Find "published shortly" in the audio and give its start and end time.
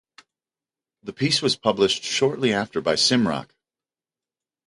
1.55-2.51